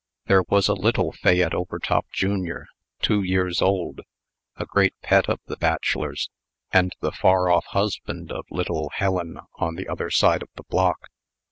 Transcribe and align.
There 0.25 0.41
was 0.49 0.67
a 0.67 0.73
little 0.73 1.11
Fayette 1.11 1.53
Overtop, 1.53 2.07
jr., 2.11 2.61
two 3.03 3.21
years 3.21 3.61
old, 3.61 4.01
a 4.55 4.65
great 4.65 4.99
pet 5.03 5.29
of 5.29 5.39
the 5.45 5.57
bachelors, 5.57 6.31
and 6.71 6.95
the 7.01 7.11
far 7.11 7.51
off 7.51 7.65
husband 7.67 8.31
of 8.31 8.47
little 8.49 8.89
Helen, 8.95 9.39
on 9.59 9.75
the 9.75 9.87
other 9.87 10.09
side 10.09 10.41
of 10.41 10.49
the 10.55 10.63
block. 10.63 11.09